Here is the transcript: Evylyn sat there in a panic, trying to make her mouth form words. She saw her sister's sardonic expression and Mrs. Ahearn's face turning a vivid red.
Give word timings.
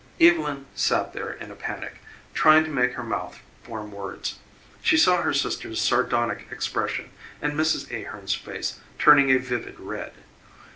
Evylyn 0.19 0.65
sat 0.73 1.13
there 1.13 1.31
in 1.31 1.51
a 1.51 1.55
panic, 1.55 2.01
trying 2.33 2.63
to 2.63 2.71
make 2.71 2.93
her 2.93 3.03
mouth 3.03 3.39
form 3.61 3.91
words. 3.91 4.39
She 4.81 4.97
saw 4.97 5.21
her 5.21 5.31
sister's 5.31 5.79
sardonic 5.79 6.47
expression 6.49 7.11
and 7.39 7.53
Mrs. 7.53 7.91
Ahearn's 7.91 8.33
face 8.33 8.79
turning 8.97 9.29
a 9.29 9.37
vivid 9.37 9.79
red. 9.79 10.13